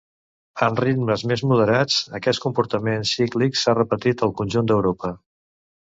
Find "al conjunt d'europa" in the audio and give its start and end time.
4.29-5.17